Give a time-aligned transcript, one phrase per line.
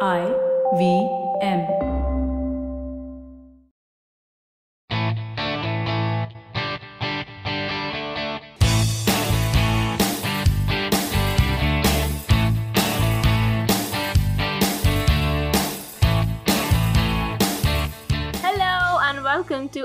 [0.00, 0.26] I
[0.76, 1.08] V
[1.40, 1.93] M.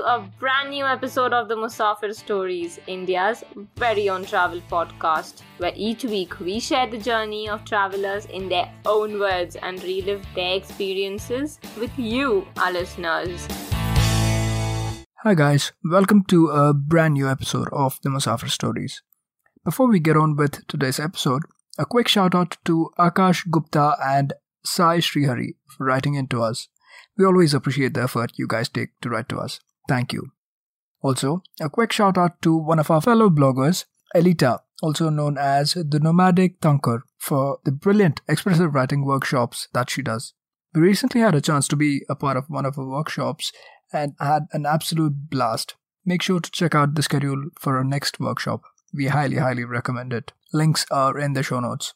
[0.04, 3.44] a brand new episode of the Musafir Stories, India's
[3.76, 8.72] very own travel podcast, where each week we share the journey of travelers in their
[8.86, 13.46] own words and relive their experiences with you, our listeners.
[15.22, 19.02] Hi guys, welcome to a brand new episode of the Musafir Stories.
[19.64, 21.42] Before we get on with today's episode,
[21.78, 24.32] a quick shout out to Akash Gupta and
[24.64, 26.68] Sai Srihari for writing in to us.
[27.18, 29.60] We always appreciate the effort you guys take to write to us.
[29.90, 30.30] Thank you.
[31.02, 35.72] Also, a quick shout out to one of our fellow bloggers, Elita, also known as
[35.74, 40.32] the Nomadic Thunker, for the brilliant expressive writing workshops that she does.
[40.72, 43.50] We recently had a chance to be a part of one of her workshops
[43.92, 45.74] and had an absolute blast.
[46.04, 48.60] Make sure to check out the schedule for our next workshop.
[48.94, 50.32] We highly, highly recommend it.
[50.52, 51.94] Links are in the show notes.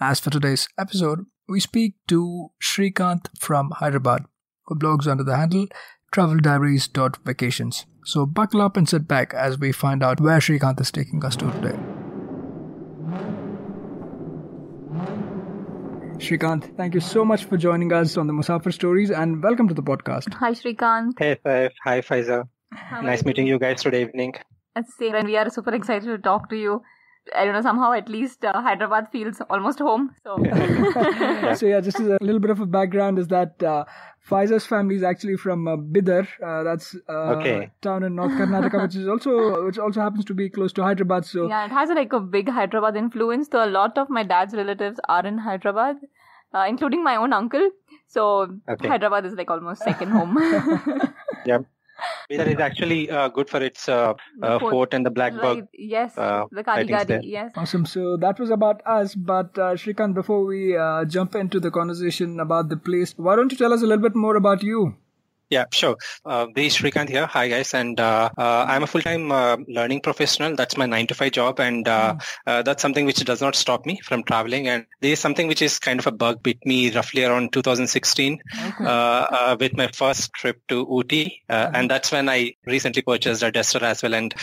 [0.00, 4.24] As for today's episode, we speak to Srikanth from Hyderabad,
[4.64, 5.66] who blogs under the handle
[6.12, 7.86] traveldiaries.vacations.
[8.04, 11.36] So buckle up and sit back as we find out where Srikanth is taking us
[11.36, 11.76] to today.
[16.18, 19.74] Srikanth, thank you so much for joining us on the Musafir Stories and welcome to
[19.74, 20.32] the podcast.
[20.34, 21.18] Hi, Srikanth.
[21.18, 21.70] Hey, Saif.
[21.84, 22.48] Hi, Faiza.
[22.72, 23.28] How Nice you?
[23.28, 24.34] meeting you guys today evening.
[24.98, 26.82] Same, and we are super excited to talk to you.
[27.36, 30.14] I don't know, somehow at least uh, Hyderabad feels almost home.
[30.22, 30.36] So,
[31.54, 33.84] So yeah, just as a little bit of a background is that uh,
[34.28, 36.26] Faiza's family is actually from uh, Bidar.
[36.44, 37.70] Uh, that's uh, Okay.
[37.80, 41.24] town in North Karnataka, which is also which also happens to be close to Hyderabad.
[41.24, 43.48] So yeah, it has like a big Hyderabad influence.
[43.50, 45.96] So, a lot of my dad's relatives are in Hyderabad,
[46.54, 47.70] uh, including my own uncle.
[48.06, 48.88] So, Okay.
[48.88, 50.38] Hyderabad is like almost second home.
[51.46, 51.58] Yeah.
[52.30, 54.12] Bidar is actually uh, good for its uh,
[54.42, 54.72] uh, Fort.
[54.72, 55.68] fort and the black right, bug.
[55.72, 57.52] yes, uh, the Kali sightings yes.
[57.56, 57.86] awesome.
[57.86, 59.14] So that was about us.
[59.14, 63.50] But uh, Srikanth, before we uh, jump into the conversation about the place, why don't
[63.50, 64.96] you tell us a little bit more about you?
[65.50, 65.96] Yeah, sure.
[66.26, 67.26] Uh, this is Srikanth here.
[67.26, 67.72] Hi, guys.
[67.72, 70.54] And uh, uh, I'm a full-time uh, learning professional.
[70.54, 71.58] That's my nine to five job.
[71.58, 72.16] And uh,
[72.46, 74.68] uh, that's something which does not stop me from traveling.
[74.68, 78.38] And there is something which is kind of a bug bit me roughly around 2016
[78.58, 78.84] Okay.
[78.84, 81.40] uh, uh, with my first trip to Ooty.
[81.48, 84.14] Uh, and that's when I recently purchased a Duster as well.
[84.14, 84.34] And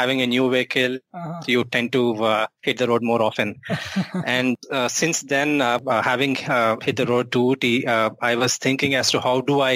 [0.00, 1.40] having a new vehicle, Uh-huh.
[1.54, 3.50] you tend to uh, hit the road more often.
[4.36, 8.34] and uh, since then, uh, uh, having uh, hit the road to Ooty, uh, I
[8.42, 9.74] was thinking as to how do I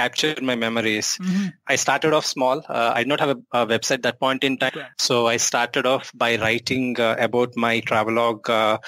[0.00, 1.10] capture my memories.
[1.22, 1.52] Mhm.
[1.74, 2.64] I started off small.
[2.68, 4.72] Uh, I did not have a, a website at that point in time.
[5.08, 8.78] So I started off by writing uh, about my travelogue uh,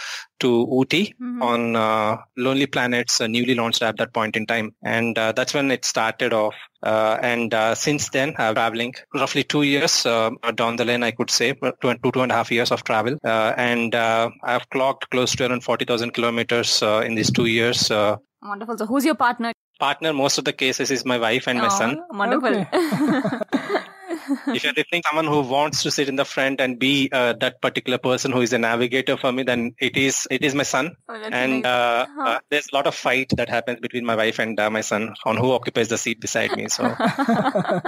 [0.45, 1.43] to Ooty Mhm.
[1.51, 2.17] on uh,
[2.47, 4.69] Lonely Planet's uh, newly launched app that point in time.
[4.97, 6.55] And uh, that's when it started off.
[6.93, 11.13] Uh, and uh, since then, I'm traveling roughly two years uh, down the line, I
[11.13, 13.17] could say, uh, two, two, two and a half years of travel.
[13.25, 17.91] Uh, and uh, I've clocked close to around 40,000 kilometers uh, in these two years.
[17.91, 18.77] Uh, Wonderful.
[18.79, 19.53] So, who's your partner?
[19.81, 21.99] partner, most of the cases is my wife and my Aw, son.
[22.11, 22.65] Wonderful.
[24.49, 27.35] if you're listening to someone who wants to sit in the front and be uh,
[27.41, 30.63] that particular person who is a navigator for me, then it is it is my
[30.65, 30.97] son.
[31.09, 32.23] Oh, and uh, Huh.
[32.23, 35.15] uh, there's a lot of fight that happens between my wife and uh, my son
[35.25, 36.69] on who occupies the seat beside me.
[36.69, 37.85] So oh,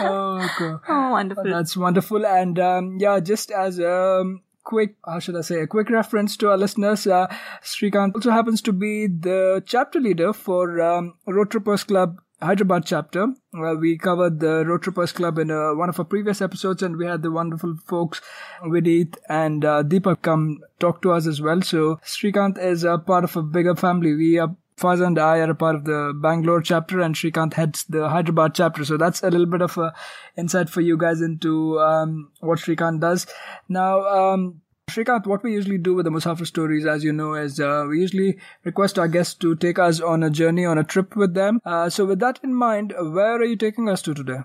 [0.00, 0.74] okay.
[0.88, 1.44] oh, wonderful.
[1.44, 2.26] That's wonderful.
[2.26, 6.36] And um, yeah, just as a um, quick, how should I say, a quick reference
[6.38, 7.26] to our listeners, uh,
[7.62, 13.34] Srikanth also happens to be the chapter leader for um, Road Trippers Club Hyderabad chapter.
[13.52, 16.96] Uh, we covered the Road Trippers Club in uh, one of our previous episodes, and
[16.96, 18.20] we had the wonderful folks
[18.64, 21.62] Vidit and uh, Deepak come talk to us as well.
[21.62, 24.14] So Srikanth is a part of a bigger family.
[24.14, 27.82] We are Faz and I are a part of the Bangalore chapter, and Srikanth heads
[27.88, 28.84] the Hyderabad chapter.
[28.84, 29.92] So that's a little bit of a
[30.36, 33.26] insight for you guys into um, what Srikanth does.
[33.68, 37.60] Now, um, Srikanth, what we usually do with the Musafir stories, as you know, is
[37.60, 41.14] uh, we usually request our guests to take us on a journey, on a trip
[41.14, 41.60] with them.
[41.64, 44.40] Uh, so, with that in mind, where are you taking us to today?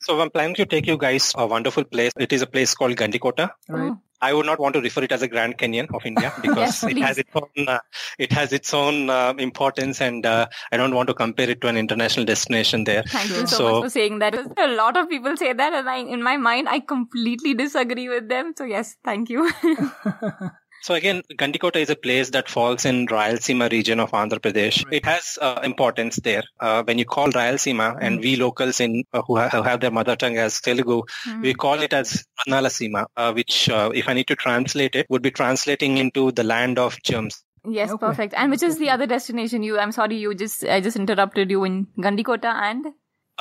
[0.00, 2.12] So I'm planning to take you guys a wonderful place.
[2.18, 3.50] It is a place called Gandikota.
[3.68, 3.90] Right?
[3.90, 4.00] Oh.
[4.20, 6.84] I would not want to refer it as a Grand Canyon of India because Yes,
[6.84, 7.80] it has its own uh,
[8.18, 11.66] it has its own uh, importance, and uh, I don't want to compare it to
[11.66, 13.02] an international destination there.
[13.02, 14.34] Thank you so, So- much for saying that.
[14.34, 18.28] A lot of people say that, and I, in my mind, I completely disagree with
[18.28, 18.54] them.
[18.56, 19.50] So yes, thank you.
[20.82, 24.84] So again, Gandikota is a place that falls in Rayalaseema region of Andhra Pradesh.
[24.90, 26.42] It has uh, importance there.
[26.58, 29.92] Uh, when you call Rayalaseema, and we locals in uh, who, ha- who have their
[29.92, 31.02] mother tongue as Telugu,
[31.40, 35.22] we call it as Analasima, uh, which, uh, if I need to translate it, would
[35.22, 37.44] be translating into the land of germs.
[37.64, 38.04] Yes, Okay.
[38.06, 38.34] perfect.
[38.36, 39.78] And which is the other destination you?
[39.78, 42.86] I'm sorry, you just I just interrupted you in Gandikota and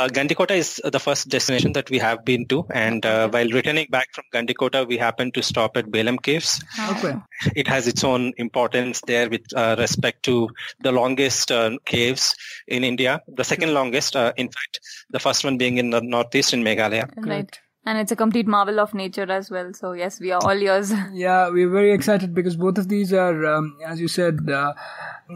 [0.02, 3.86] Uh, Gandikota is the first destination that we have been to, and uh, while returning
[3.92, 6.60] back from Gandikota, we happened to stop at Belum Caves.
[6.94, 7.14] Okay.
[7.56, 10.50] It has its own importance there with uh, respect to
[10.80, 12.36] the longest uh, caves
[12.68, 14.80] in India, the second longest, uh, in fact,
[15.12, 17.08] the first one being in the northeast in Meghalaya.
[17.18, 17.60] right.
[17.84, 19.74] And it's a complete marvel of nature as well.
[19.74, 20.94] So yes, we are all yours.
[21.12, 24.74] Yeah, we're very excited because both of these are, um, as you said, uh,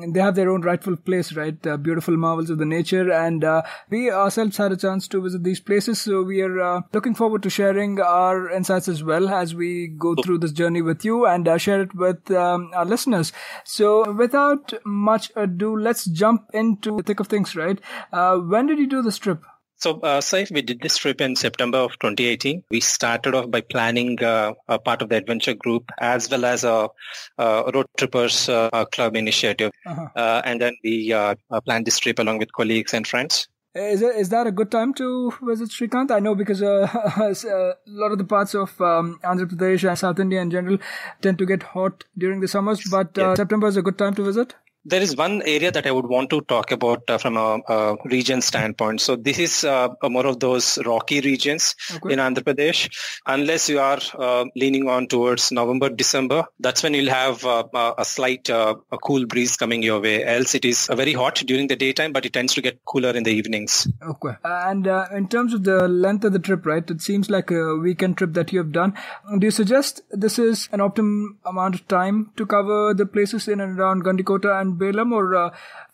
[0.08, 1.66] they have their own rightful place, right?
[1.66, 5.44] Uh, beautiful marvels of the nature, and uh, we ourselves had a chance to visit
[5.44, 9.56] these places, so we are uh, looking forward to sharing our insights as well as
[9.56, 13.32] we go through this journey with you and uh, share it with um, our listeners.
[13.64, 17.80] So, without much ado, let's jump into the thick of things, right?
[18.12, 19.44] Uh, when did you do this trip?
[19.78, 22.64] So, uh, Saif, we did this trip in September of 2018.
[22.72, 26.64] We started off by planning uh, a part of the adventure group as well as
[26.64, 26.90] a,
[27.38, 29.72] a road trippers uh, uh, club initiative.
[29.86, 30.08] Uh-huh.
[30.16, 33.48] Uh, and then we uh, uh, planned this trip along with colleagues and friends.
[33.76, 36.10] Is it, is that a good time to visit Srikanth?
[36.10, 40.18] I know because uh, a lot of the parts of um, Andhra Pradesh and South
[40.18, 40.78] India in general
[41.22, 43.36] tend to get hot during the summers, but uh, Yeah.
[43.36, 44.56] September is a good time to visit.
[44.88, 47.96] There is one area that I would want to talk about uh, from a, a
[48.06, 49.02] region standpoint.
[49.02, 52.14] So this is uh, more of those rocky regions Okay.
[52.14, 52.90] in Andhra Pradesh.
[53.26, 57.64] Unless you are uh, leaning on towards November, December, that's when you'll have uh,
[57.98, 60.24] a slight uh, a cool breeze coming your way.
[60.24, 63.10] Else it is uh, very hot during the daytime, but it tends to get cooler
[63.10, 63.88] in the evenings.
[64.02, 64.36] Okay.
[64.44, 66.90] And uh, in terms of the length of the trip, right?
[66.90, 68.94] It seems like a weekend trip that you have done.
[69.40, 73.60] Do you suggest this is an optimum amount of time to cover the places in
[73.60, 75.50] and around Gandikota and Belum, or uh,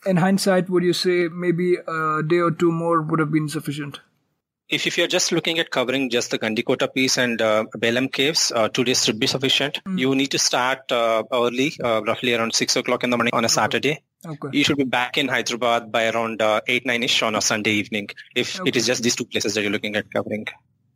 [0.05, 3.99] in hindsight, would you say maybe a day or two more would have been sufficient?
[4.71, 8.53] If, if you're just looking at covering just the Gandikota piece and uh, Belum Caves,
[8.55, 9.81] uh, two days should be sufficient.
[9.97, 13.43] You need to start uh, early, uh, roughly around 6 o'clock in the morning on
[13.43, 14.01] a Saturday.
[14.25, 14.47] Okay.
[14.53, 18.11] You should be back in Hyderabad by around uh, 8, 9ish on a Sunday evening
[18.33, 20.47] if it is just these two places that you're looking at covering.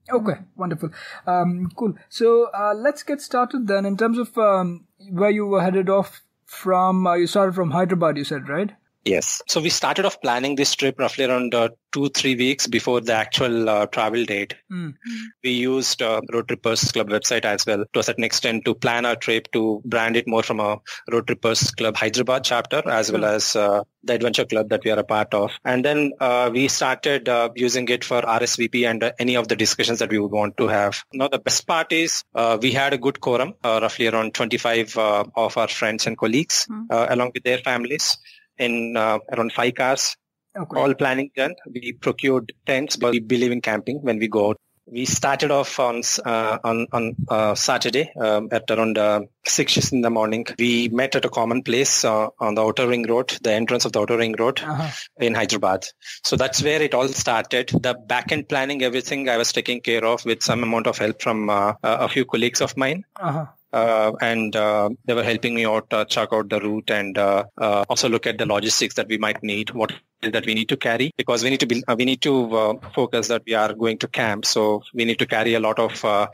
[0.09, 0.91] Okay, wonderful.
[1.27, 1.95] Um, cool.
[2.07, 3.85] So uh, let's get started then.
[3.85, 6.21] In terms of um, where you were headed off
[6.55, 8.71] from, uh, you started from Hyderabad, you said, right?
[9.05, 9.43] Yes.
[9.47, 13.13] So we started off planning this trip roughly around uh, two, three weeks before the
[13.13, 14.55] actual uh, travel date.
[14.73, 14.95] Mm.
[15.43, 19.05] We used uh, Road Trippers Club website as well to a certain extent to plan
[19.05, 20.79] our trip to brand it more from a
[21.11, 24.99] Road Trippers Club Hyderabad chapter as well as uh, the adventure club that we are
[24.99, 25.51] a part of.
[25.63, 29.55] And then uh, we started uh, using it for RSVP and uh, any of the
[29.55, 31.03] discussions that we would want to have.
[31.13, 34.97] Now the best part is uh, we had a good quorum, uh, roughly around 25
[34.97, 38.17] uh, of our friends and colleagues uh, along with their families
[38.57, 40.15] in uh, around five cars
[40.57, 40.79] Okay.
[40.79, 41.53] all planning done.
[41.69, 44.57] We procured tents, but we believe in camping when we go out.
[44.87, 50.01] We started off on uh, on on uh, Saturday um, at around uh, six in
[50.01, 50.45] the morning.
[50.59, 53.93] We met at a common place uh, on the outer ring road, the entrance of
[53.93, 54.89] the outer ring road Uh-huh.
[55.19, 55.87] in Hyderabad.
[56.23, 57.69] So that's where it all started.
[57.87, 61.21] The back end planning, everything I was taking care of with some amount of help
[61.21, 63.03] from uh, a few colleagues of mine.
[63.19, 63.47] Uh-huh.
[63.81, 67.43] Uh, and uh, they were helping me out uh, check out the route and uh,
[67.57, 69.91] uh, also look at the logistics that we might need what
[70.21, 72.33] is that we need to carry because we need to be uh, we need to
[72.61, 75.83] uh, focus that we are going to camp so we need to carry a lot
[75.87, 76.27] of uh,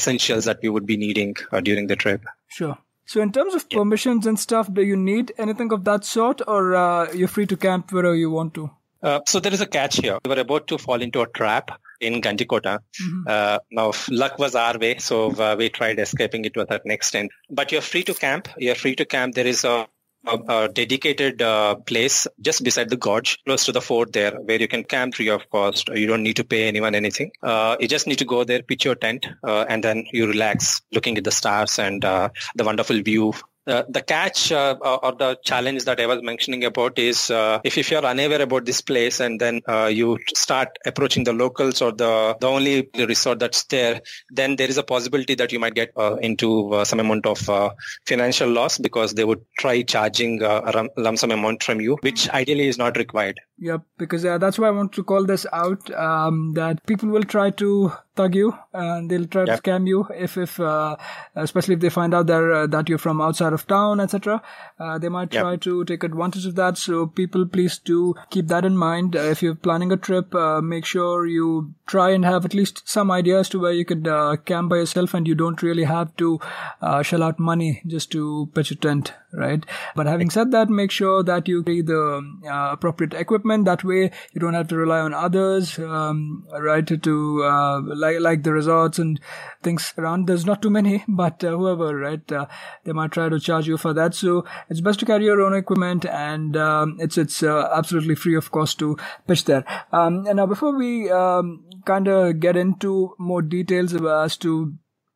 [0.00, 2.76] essentials that we would be needing uh, during the trip Sure.
[3.06, 6.74] So in terms of permissions and stuff, do you need anything of that sort, or
[6.74, 8.70] uh, you're free to camp wherever you want to?
[9.02, 10.18] Uh, so there is a catch here.
[10.24, 12.78] We were about to fall into a trap in Gandikota.
[13.00, 13.22] Mm-hmm.
[13.26, 16.90] Uh, now luck was our way, so uh, we tried escaping it to a certain
[16.90, 17.30] extent.
[17.50, 18.48] But you're free to camp.
[18.58, 19.34] You're free to camp.
[19.34, 19.86] There is a
[20.26, 24.60] a, a dedicated uh, place just beside the gorge, close to the fort there, where
[24.60, 25.88] you can camp free of cost.
[25.88, 27.32] You don't need to pay anyone anything.
[27.42, 30.80] Uh, you just need to go there, pitch your tent, uh, and then you relax,
[30.92, 33.32] looking at the stars and uh, the wonderful view
[33.66, 37.90] the catch uh, or the challenge that I was mentioning about is uh, if, if
[37.90, 42.36] you're unaware about this place and then uh, you start approaching the locals or the,
[42.40, 44.00] the only resort that's there,
[44.30, 47.48] then there is a possibility that you might get uh, into uh, some amount of
[47.48, 47.70] uh,
[48.06, 52.68] financial loss because they would try charging a lump sum amount from you, which ideally
[52.68, 53.40] is not required.
[53.64, 55.88] Yep, because uh, that's why I want to call this out.
[55.94, 59.62] Um, that people will try to thug you and they'll try Yep.
[59.62, 60.96] to scam you if, if, uh,
[61.36, 64.42] especially if they find out that uh, that you're from outside of town, etc.
[64.80, 65.42] Uh, they might Yep.
[65.44, 66.76] try to take advantage of that.
[66.76, 69.14] So people, please do keep that in mind.
[69.14, 72.82] Uh, if you're planning a trip, uh, make sure you try and have at least
[72.88, 75.84] some idea as to where you could uh, camp by yourself, and you don't really
[75.84, 76.40] have to
[76.80, 79.14] uh, shell out money just to pitch a tent.
[79.32, 79.64] Right?
[79.96, 83.64] But having said that, make sure that you carry the uh, appropriate equipment.
[83.64, 86.86] That way, you don't have to rely on others, um, right?
[86.86, 89.20] To uh, like like the resorts and
[89.62, 90.26] things around.
[90.26, 92.32] There's not too many, but uh, whoever, right?
[92.32, 92.46] Uh,
[92.84, 94.14] they might try to charge you for that.
[94.14, 98.36] So it's best to carry your own equipment, and um, it's it's uh, absolutely free
[98.36, 98.96] of cost to
[99.26, 99.64] pitch there.
[99.92, 104.74] Um, and now before we um, kind of get into more details as to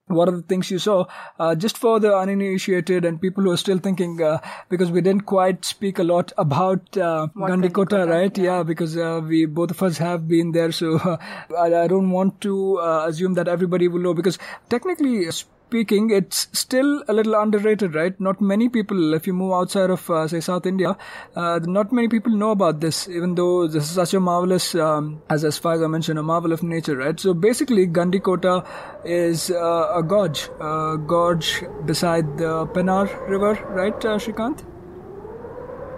[0.08, 1.04] what are the things you saw?
[1.38, 5.26] Uh, just for the uninitiated and people who are still thinking uh, because we didn't
[5.26, 8.36] quite speak a lot about uh, Gandikota, right?
[8.38, 10.98] yeah, yeah because uh, we both of us have been there so
[11.58, 15.24] I, I, don't want to uh, assume that everybody will know because technically
[15.68, 18.18] speaking, it's still a little underrated, right?
[18.20, 20.96] Not many people, if you move outside of, uh, say, South India,
[21.34, 25.22] uh, not many people know about this, even though this is such a marvelous, um,
[25.28, 27.18] as, as far as I mentioned, a marvel of nature, right?
[27.18, 28.64] So basically, Gandikota
[29.04, 34.75] is uh, a gorge, a gorge beside the Pennar River, right, uh, Srikanth?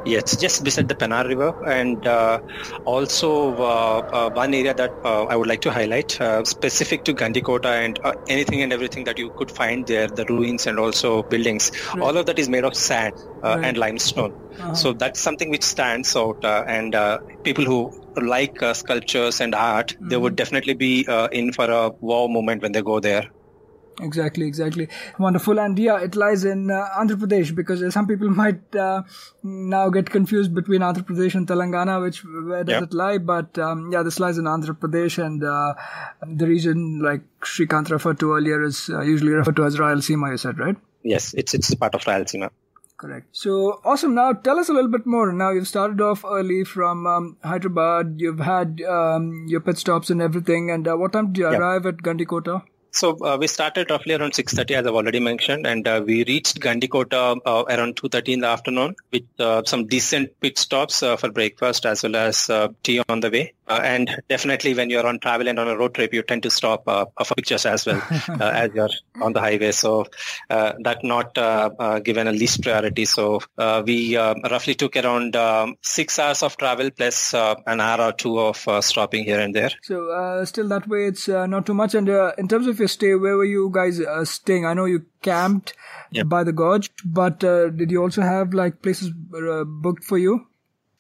[0.05, 2.41] Yes, just beside the Pennar River, and uh,
[2.85, 7.15] also uh, uh, one area that uh, I would like to highlight, uh, specific to
[7.15, 11.25] Gandikota and uh, anything and everything that you could find there, the ruins and also
[11.25, 11.73] buildings.
[11.95, 12.03] Right.
[12.03, 13.65] All of that is made of sand right.
[13.65, 14.33] and limestone.
[14.33, 14.75] Uh-huh.
[14.75, 16.97] So that's something which stands out, and
[17.43, 20.09] people who like sculptures and art, mm-hmm.
[20.09, 23.29] they would definitely be in for a wow moment when they go there.
[24.01, 24.89] Exactly, exactly.
[25.19, 25.59] Wonderful.
[25.59, 29.03] And yeah, it lies in uh, Andhra Pradesh because some people might uh,
[29.43, 32.83] now get confused between Andhra Pradesh and Telangana, which where does yep.
[32.85, 33.19] it lie?
[33.19, 35.75] But um, yeah, this lies in Andhra Pradesh, and uh,
[36.27, 40.31] the region like Srikanth referred to earlier is uh, usually referred to as Rayalaseema.
[40.31, 40.77] You said right?
[41.03, 42.51] Yes, it's it's part of Rayalaseema.
[42.97, 43.29] Correct.
[43.31, 44.15] So awesome.
[44.15, 45.33] Now tell us a little bit more.
[45.33, 48.17] Now you've started off early from um, Hyderabad.
[48.19, 50.73] You've had um, your pit stops and everything.
[50.73, 52.63] And uh, what time did you arrive at Gandikota?
[52.91, 56.61] So uh, we started roughly around 6.30 as I've already mentioned and uh, we reached
[56.61, 61.31] Gandikota uh, around 2.30 in the afternoon with uh, some decent pit stops uh, for
[61.31, 63.53] breakfast as well as uh, tea on the way.
[63.69, 66.51] Uh, and definitely when you're on travel and on a road trip, you tend to
[66.51, 68.89] stop uh, for pictures as well uh, as you're
[69.21, 69.73] on the highway.
[69.73, 70.07] So
[70.49, 71.35] that not
[72.05, 73.05] given a least priority.
[73.05, 73.41] So
[73.85, 78.39] we um, roughly took around um, six hours of travel plus an hour or two
[78.39, 79.71] of stopping here and there.
[79.83, 81.95] So still that way it's not too much.
[81.95, 84.65] And in terms of your stay, where were you guys uh, staying?
[84.67, 85.75] I know you camped
[86.11, 86.29] yep.
[86.29, 90.47] by the gorge, but uh, did you also have like places uh, booked for you?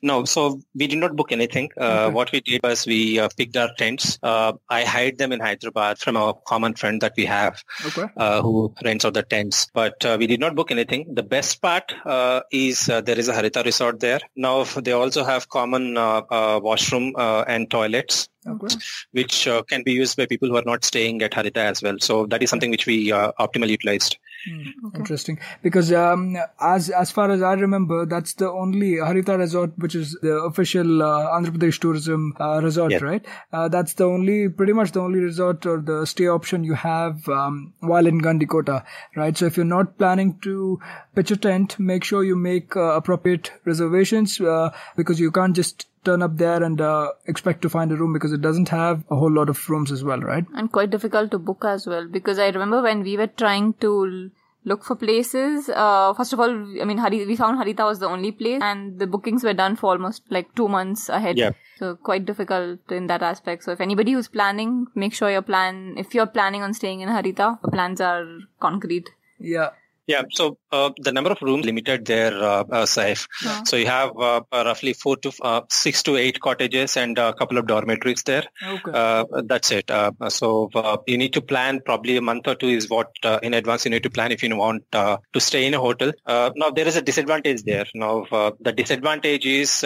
[0.00, 1.70] No, so we did not book anything.
[1.76, 2.14] Uh, okay.
[2.14, 4.18] What we did was we uh, picked our tents.
[4.22, 8.06] Uh, I hired them in Hyderabad from a common friend that we have okay.
[8.16, 9.68] Uh, who rents out the tents.
[9.74, 11.14] But uh, we did not book anything.
[11.14, 14.20] The best part uh, is there is a Haritha resort there.
[14.36, 18.28] Now they also have common washroom and toilets.
[18.46, 18.76] Okay.
[19.12, 21.96] which uh, can be used by people who are not staying at Haritha as well.
[22.00, 24.16] So that is something which we uh, optimally utilized.
[24.46, 24.98] Mm, okay.
[25.00, 29.96] Interesting, because um, as as far as I remember, that's the only Haritha resort which
[29.96, 32.98] is the official uh, Andhra Pradesh tourism uh, resort, yeah.
[32.98, 33.26] right?
[33.52, 37.28] Uh, that's the only, pretty much the only resort or the stay option you have
[37.28, 38.84] um, while in Gandikota,
[39.16, 39.36] right?
[39.36, 40.78] So if you're not planning to
[41.16, 45.86] pitch a tent, make sure you make uh, appropriate reservations uh, because you can't just
[46.04, 49.16] turn up there and uh, expect to find a room because it doesn't have a
[49.16, 50.44] whole lot of rooms as well, right?
[50.54, 54.30] And quite difficult to book as well because I remember when we were trying to
[54.64, 55.68] look for places.
[55.68, 58.98] Uh, first of all, I mean, Hari, we found Haritha was the only place, and
[58.98, 61.38] the bookings were done for almost like two months ahead.
[61.38, 61.52] Yeah.
[61.78, 63.64] So quite difficult in that aspect.
[63.64, 65.94] So if anybody who's planning, make sure your plan.
[65.96, 68.26] If you're planning on staying in Haritha, the plans are
[68.60, 69.10] concrete.
[69.38, 69.70] Yeah.
[70.08, 73.28] Yeah, so uh, the number of rooms limited there, uh, uh, Saif.
[73.44, 73.62] Yeah.
[73.64, 77.34] So you have uh, uh roughly four to uh, six to eight cottages and a
[77.34, 78.44] couple of dormitories there.
[78.76, 78.90] Okay.
[78.90, 79.90] Uh, that's it.
[80.30, 80.70] so
[81.06, 83.10] you need to plan probably a month or two is what
[83.42, 86.12] in advance you need to plan if you want to stay in a hotel.
[86.26, 87.86] now there is a disadvantage there.
[87.94, 88.24] Now
[88.60, 89.84] the disadvantage is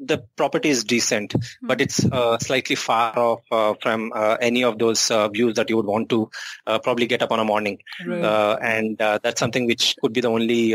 [0.00, 1.66] the property is decent, mm-hmm.
[1.66, 5.68] but it's uh, slightly far off uh, from uh, any of those uh, views that
[5.68, 6.30] you would want to
[6.66, 7.78] uh, probably get up on a morning.
[8.04, 8.24] Right.
[8.24, 10.70] Uh, and that's something which could be the only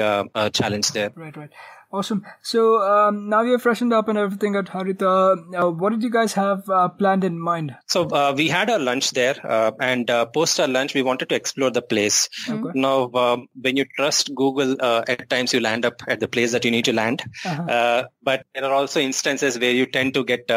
[0.51, 1.11] challenge there.
[1.15, 1.51] Right, right.
[1.95, 2.25] Awesome.
[2.41, 5.37] So um, now you're freshened up and everything at Haritha.
[5.55, 7.73] Uh, what did you guys have uh, planned in mind?
[7.87, 11.29] So uh, we had our lunch there, uh, and uh, post our lunch, we wanted
[11.29, 12.27] to explore the place.
[12.49, 12.77] Okay.
[12.77, 16.51] Now, um, when you trust Google, uh, at times you land up at the place
[16.51, 17.23] that you need to land.
[17.45, 18.07] Uh-huh.
[18.23, 20.49] but there are also instances where you tend to get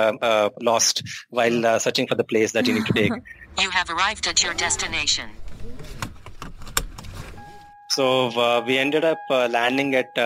[0.60, 3.12] lost while searching for the place that you need to take.
[3.58, 5.30] you have arrived at your destination.
[7.98, 10.20] So uh, we ended up uh, landing at uh,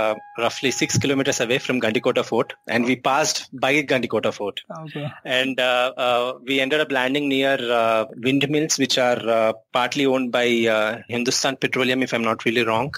[0.00, 4.62] uh, roughly six kilometers away from Gandikota Fort, and we passed by Gandikota Fort.
[4.84, 5.06] Okay.
[5.26, 10.32] And uh, uh, we ended up landing near uh, windmills, which are uh, partly owned
[10.32, 10.46] by
[10.76, 12.94] uh, Hindustan Petroleum, if I'm not really wrong.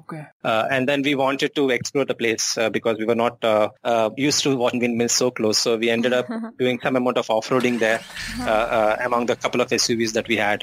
[0.00, 0.26] Okay.
[0.44, 3.70] Uh, and then we wanted to explore the place uh, because we were not uh,
[3.84, 5.56] uh, used to watching windmills so close.
[5.56, 6.26] So we ended up
[6.58, 8.02] doing some amount of off-roading there
[8.40, 10.62] uh, uh, among the couple of SUVs that we had,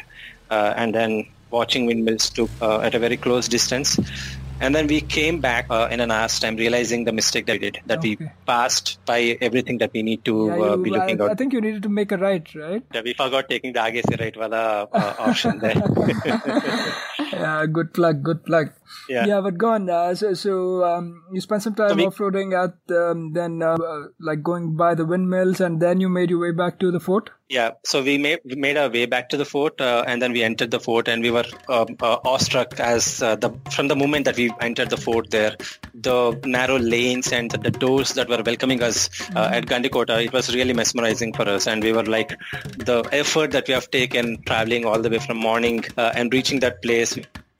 [0.51, 4.00] uh, and then watching windmills to uh, at a very close distance.
[4.62, 7.72] And then we came back uh, in an hour's time, realizing the mistake that we
[7.72, 11.27] did, that we passed by everything that we need to Yeah, uh, be looking I,
[11.27, 12.84] I think you needed to make a right, right?
[12.94, 15.75] Yeah, we forgot taking the se right wala uh, option there.
[17.32, 18.74] yeah, good plug, good plug.
[19.10, 19.25] Yeah.
[19.25, 19.89] Yeah, but go on.
[19.89, 24.08] Uh, so, so um, you spent some time we- off-roading at, um, then uh, uh,
[24.19, 27.29] like going by the windmills, and then you made your way back to the fort.
[27.50, 30.34] Yeah, so we made we made our way back to the fort, uh, and then
[30.34, 33.96] we entered the fort, and we were um, uh, awestruck as uh, the from the
[33.96, 35.31] moment that we entered the fort.
[35.31, 35.55] There,
[35.96, 40.31] the narrow lanes and the, the doors that were welcoming us uh, at Gandikota, it
[40.31, 42.38] was really mesmerizing for us, and we were like,
[42.77, 46.60] the effort that we have taken traveling all the way from morning uh, and reaching
[46.60, 47.17] that place.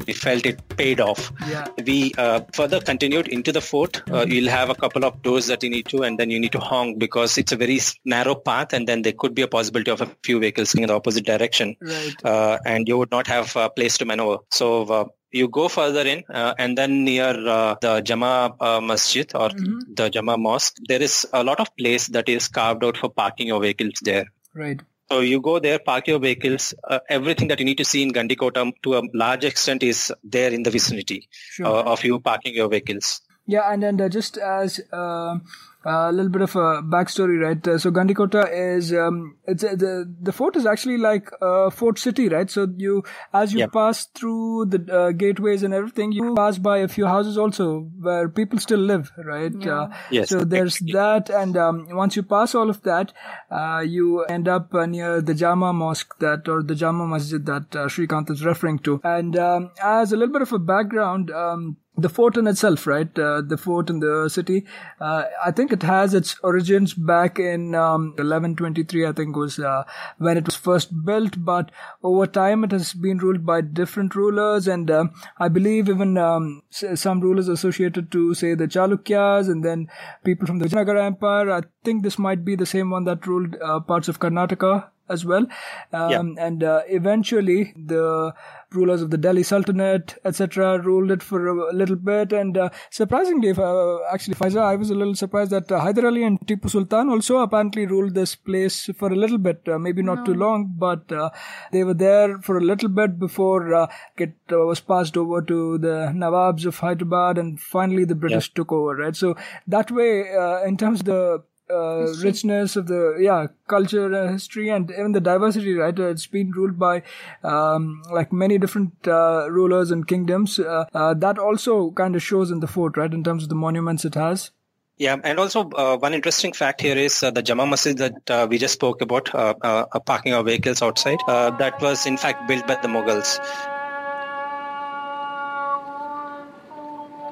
[0.08, 1.32] We felt it paid off.
[1.48, 1.68] Yeah.
[1.86, 4.02] We uh, further continued into the fort.
[4.12, 6.52] Uh, you'll have a couple of doors that you need to, and then you need
[6.54, 9.92] to honk because it's a very narrow path, and then there could be a possibility
[9.92, 12.14] of a few vehicles in the opposite direction, Right.
[12.24, 14.38] uh, and you would not have a place to maneuver.
[14.52, 19.30] So uh, you go further in, uh, and then near uh, the Jama uh, Masjid
[19.36, 19.80] or Mhm.
[19.96, 23.48] the Jama Mosque, there is a lot of place that is carved out for parking
[23.48, 24.26] your vehicles there.
[24.56, 24.80] Right.
[25.12, 26.74] So you go there, park your vehicles.
[26.84, 30.52] Uh, everything that you need to see in Gandikota to a large extent is there
[30.52, 31.66] in the vicinity Sure.
[31.66, 33.22] uh, of you parking your vehicles.
[33.52, 35.40] Yeah, and then uh, just as uh,
[35.86, 37.68] a little bit of a backstory, right?
[37.68, 41.98] Uh, so Gandikota is um, it's uh, the the fort is actually like a fort
[41.98, 42.52] city, right?
[42.58, 43.04] So you
[43.34, 43.72] as you Yep.
[43.78, 47.70] pass through the uh, gateways and everything, you pass by a few houses also
[48.10, 49.68] where people still live, right?
[49.78, 53.14] Uh, Yes, So there's that, and um, once you pass all of that,
[53.50, 57.76] uh, you end up uh, near the Jama Mosque that or the Jama Masjid that
[57.76, 59.00] uh, Srikanth is referring to.
[59.04, 61.32] And um, as a little bit of a background.
[61.32, 63.18] Um, the fort in itself, right?
[63.20, 64.66] Uh, the fort in the city.
[65.00, 69.08] Uh, I think it has its origins back in um, 1123.
[69.08, 69.84] I think was uh,
[70.18, 71.44] when it was first built.
[71.44, 71.72] But
[72.04, 76.64] over time, it has been ruled by different rulers, and um I believe even um,
[76.72, 79.88] some rulers associated to say the Chalukyas, and then
[80.24, 81.52] people from the Vijayanagara Empire.
[81.52, 85.26] I think this might be the same one that ruled uh, parts of Karnataka as
[85.26, 85.46] well.
[85.92, 88.34] Um, And uh, eventually, the
[88.72, 92.32] rulers of the Delhi Sultanate, etc., ruled it for a little bit.
[92.32, 96.24] And uh, surprisingly, uh, actually, Faiza, I was a little surprised that uh, Hyder Ali
[96.24, 100.26] and Tipu Sultan also apparently ruled this place for a little bit, uh, maybe not
[100.26, 101.30] too long, but uh,
[101.72, 105.78] they were there for a little bit before uh, it uh, was passed over to
[105.78, 109.16] the Nawabs of Hyderabad, and finally the British took over, right?
[109.16, 109.36] So
[109.68, 114.70] that way, uh, in terms of the uh, richness of the yeah culture and history
[114.70, 116.00] and even the diversity right?
[116.00, 117.02] Uh, it's been ruled by
[117.44, 120.60] um, like many different uh, rulers and kingdoms.
[120.60, 123.14] Uh, uh, that also kind of shows in the fort right?
[123.14, 124.52] In terms of the monuments it has.
[124.98, 128.48] Yeah, and also uh, one interesting fact here is uh, the Jama Masjid that uh,
[128.50, 132.68] we just spoke about, uh, parking our vehicles outside, uh, that was in fact built
[132.68, 133.40] by the Mughals.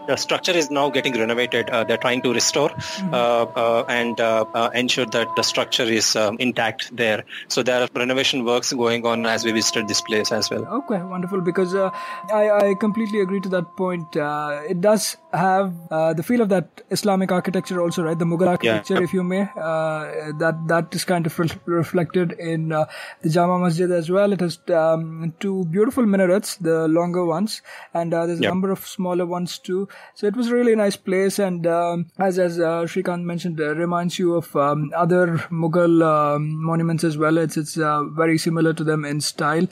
[0.07, 1.69] The structure is now getting renovated.
[1.69, 2.71] Uh, they're trying to restore
[3.11, 7.25] uh, uh, and uh, uh, ensure that the structure is um, intact there.
[7.47, 10.65] So there are renovation works going on as we visited this place as well.
[10.65, 11.41] Okay, wonderful.
[11.41, 11.91] Because uh,
[12.33, 14.15] I, I completely agree to that point.
[14.15, 18.17] Uh, it does have uh, the feel of that Islamic architecture, also, right?
[18.17, 19.41] The Mughal architecture, if you may.
[19.41, 22.85] Uh, that that is kind of re- reflected in uh,
[23.21, 24.33] the Jama Masjid as well.
[24.33, 27.61] It has um, two beautiful minarets, the longer ones,
[27.93, 29.87] and uh, there's a number of smaller ones too.
[30.15, 33.75] So it was a really nice place, and um, as as uh, Srikanth mentioned, uh,
[33.75, 37.37] reminds you of um, other Mughal um, monuments as well.
[37.37, 39.67] It's it's uh, very similar to them in style,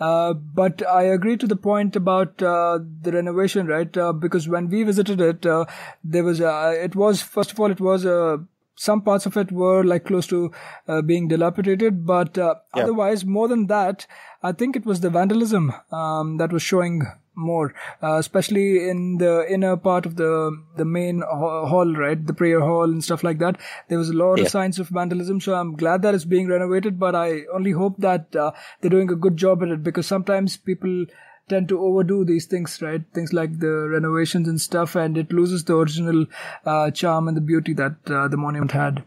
[0.00, 3.96] uh, but I agree to the point about uh, the renovation, right?
[3.96, 5.64] Uh, because when we visited it, uh,
[6.04, 8.44] there was uh, it was first of all it was a
[8.76, 10.50] some parts of it were like close to
[10.88, 12.82] uh, being dilapidated, but uh, Yeah.
[12.84, 14.06] otherwise, more than that,
[14.42, 17.02] I think it was the vandalism um, that was showing
[17.34, 22.60] more, uh, especially in the inner part of the the main hall, right, the prayer
[22.60, 23.58] hall and stuff like that.
[23.88, 24.44] There was a lot Yeah.
[24.44, 26.98] of signs of vandalism, so I'm glad that it's being renovated.
[26.98, 30.56] But I only hope that uh, they're doing a good job at it because sometimes
[30.56, 31.04] people
[31.50, 33.02] tend to overdo these things, right?
[33.12, 36.26] Things like the renovations and stuff, and it loses the original
[36.64, 39.04] uh, charm and the beauty that uh, the monument had.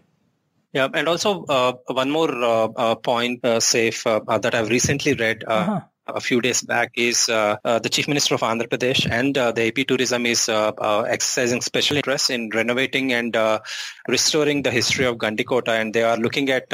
[0.74, 4.04] Yeah, and also uh, one more uh, uh, point, uh, Saif,
[4.42, 5.44] that I've recently read.
[5.48, 5.82] Uh, Uh-huh.
[6.08, 9.52] A few days back is uh, uh, the Chief Minister of Andhra Pradesh and uh,
[9.52, 13.60] the AP Tourism is uh, uh, exercising special interest in renovating and uh,
[14.08, 16.72] restoring the history of Gandikota and they are looking at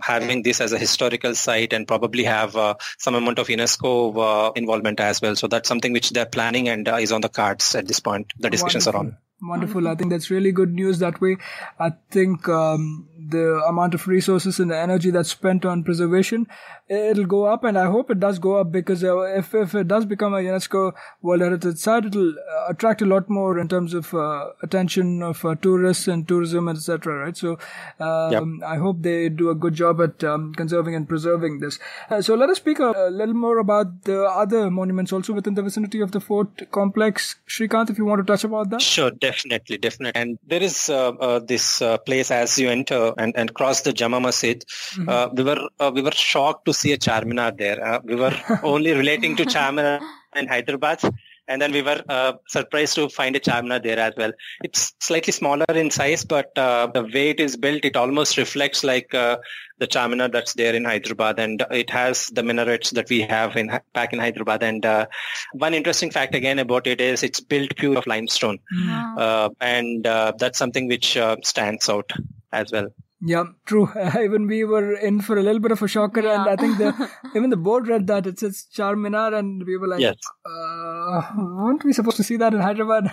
[0.00, 2.52] having this as a historical site and probably have
[2.98, 5.36] some amount of UNESCO involvement as well.
[5.36, 8.32] So that's something which they're planning and is on the cards at this point.
[8.38, 9.08] The discussions Wonderful.
[9.08, 9.18] are on.
[9.42, 9.88] Wonderful.
[9.88, 11.36] I think that's really good news that way.
[11.78, 16.46] I think um, the amount of resources and the energy that's spent on preservation,
[16.88, 19.88] it'll go up, and I hope it does go up because uh, if if it
[19.88, 23.94] does become a UNESCO World Heritage Site, it'll uh, attract a lot more in terms
[23.94, 27.24] of uh, attention of uh, tourists and tourism, etc.
[27.24, 27.36] Right.
[27.36, 27.58] So
[27.98, 28.68] um, yep.
[28.68, 31.78] I hope they do a good job at um, conserving and preserving this.
[32.10, 35.54] Uh, so let us speak a, a, little more about the other monuments also within
[35.54, 37.36] the vicinity of the fort complex.
[37.48, 38.82] Srikanth, if you want to touch about that.
[38.82, 40.20] Sure, definitely, definitely.
[40.20, 44.64] And there is uh, this place as you enter and, and cross the Jama Masjid,
[44.94, 45.08] mm-hmm.
[45.08, 47.82] uh, we were uh, we were shocked to see a Charminar there.
[47.84, 50.00] Uh, we were only relating to Charminar
[50.34, 51.00] in Hyderabad,
[51.46, 54.32] and then we were uh, surprised to find a Charminar there as well.
[54.62, 58.82] It's slightly smaller in size, but uh, the way it is built, it almost reflects
[58.82, 59.38] like uh,
[59.78, 63.70] the Charminar that's there in Hyderabad, and it has the minarets that we have in
[63.92, 64.62] back in Hyderabad.
[64.62, 65.06] And uh,
[65.52, 69.16] one interesting fact again about it is it's built pure of limestone, wow.
[69.18, 72.10] Uh, and uh, that's something which stands out
[72.54, 72.88] as well.
[73.26, 73.88] Yeah, true.
[74.22, 76.40] even we were in for a little bit of a shocker, yeah.
[76.40, 79.88] and I think the even the board read that it says Charminar, and we were
[79.88, 80.16] like, yes.
[80.44, 83.10] uh, weren't we supposed to see that in Hyderabad?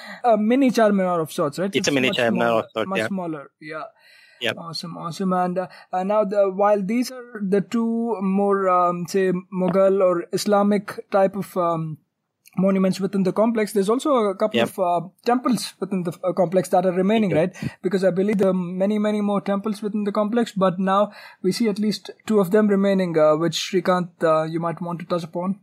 [0.24, 1.66] a mini Charminar of sorts, right?
[1.66, 3.08] It's, it's a mini Charminar of sorts, much yeah.
[3.08, 3.50] smaller.
[3.60, 3.82] Yeah.
[4.40, 4.56] Yep.
[4.56, 5.34] Awesome, awesome.
[5.34, 10.24] And uh, uh, now, the, while these are the two more, um, say, Mughal or
[10.32, 11.98] Islamic type of um,
[12.56, 13.72] monuments within the complex.
[13.72, 14.68] There's also a couple yep.
[14.68, 17.54] of uh, temples within the uh, complex that are remaining, right?
[17.82, 21.52] Because I believe there are many, many more temples within the complex, but now we
[21.52, 25.06] see at least two of them remaining, uh, which Srikanth, uh, you might want to
[25.06, 25.60] touch upon.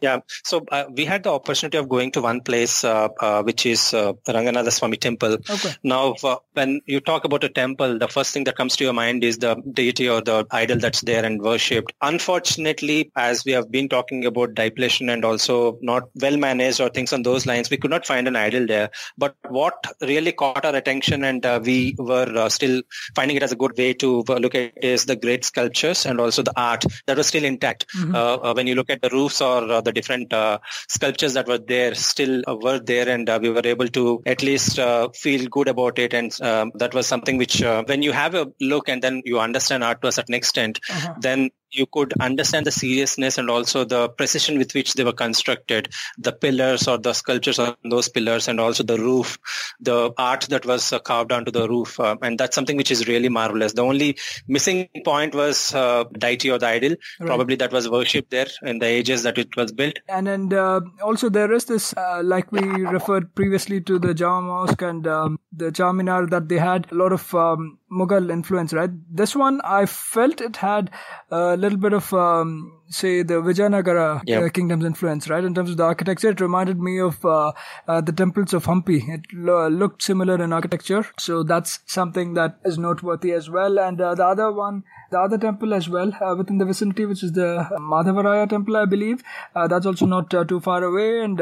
[0.00, 3.66] Yeah, so uh, we had the opportunity of going to one place, uh, uh, which
[3.66, 5.34] is uh, Ranganatha Swami Temple.
[5.48, 5.74] Okay.
[5.82, 8.94] Now, uh, when you talk about a temple, the first thing that comes to your
[8.94, 11.92] mind is the deity or the idol that's there and worshipped.
[12.00, 17.12] Unfortunately, as we have been talking about depletion and also not well managed or things
[17.12, 18.90] on those lines, we could not find an idol there.
[19.18, 22.82] But what really caught our attention and uh, we were uh, still
[23.14, 26.42] finding it as a good way to look at is the great sculptures and also
[26.42, 27.86] the art that was still intact.
[27.96, 28.56] Mm-hmm.
[28.56, 31.94] when you look at the roofs or the the different uh, sculptures that were there
[31.94, 34.78] still uh, were there and uh, we were able to at least
[35.14, 38.88] feel good about it and um, that was something which when you have a look
[38.88, 41.14] and then you understand art to a certain extent uh-huh.
[41.28, 45.88] then you could understand the seriousness and also the precision with which they were constructed,
[46.18, 49.38] the pillars or the sculptures on those pillars and also the roof,
[49.80, 51.98] the art that was uh, carved onto the roof.
[52.00, 53.72] Uh, and that's something which is really marvelous.
[53.72, 57.26] The only missing point was uh, deity or the idol, right.
[57.26, 60.00] probably that was worshipped there in the ages that it was built.
[60.18, 62.62] And and uh, also there is this, uh, like we
[62.96, 67.12] referred previously to the Jama Mosque and um, the Charminar that they had a lot
[67.20, 68.90] of um, Mughal influence, right?
[69.10, 70.90] This one, I felt it had
[71.30, 74.42] a little bit of, um, say, the Vijayanagara yep.
[74.42, 75.42] uh, kingdom's influence, right?
[75.42, 77.52] In terms of the architecture, it reminded me of uh,
[77.88, 79.08] uh, the temples of Hampi.
[79.08, 83.78] It lo- looked similar in architecture, so that's something that is noteworthy as well.
[83.78, 87.24] And uh, the other one, the other temple as well uh, within the vicinity, which
[87.24, 89.24] is the Madhavaraya temple, I believe.
[89.56, 91.24] Uh, that's also not too far away.
[91.24, 91.40] And